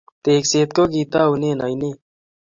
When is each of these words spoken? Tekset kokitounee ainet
Tekset 0.23 0.69
kokitounee 0.77 1.51
ainet 1.65 1.97